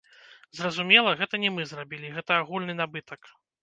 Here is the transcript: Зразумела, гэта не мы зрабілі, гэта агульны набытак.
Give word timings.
Зразумела, 0.59 1.13
гэта 1.21 1.43
не 1.45 1.53
мы 1.59 1.69
зрабілі, 1.75 2.13
гэта 2.19 2.43
агульны 2.43 2.73
набытак. 2.85 3.21